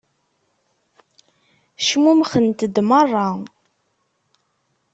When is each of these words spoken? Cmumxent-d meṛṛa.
Cmumxent-d 1.85 2.75
meṛṛa. 2.87 3.27